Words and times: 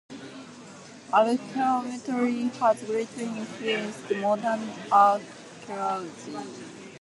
Archaeometry 1.13 2.51
has 2.53 2.83
greatly 2.85 3.25
influenced 3.25 4.11
modern 4.15 4.67
archaeology. 4.91 6.35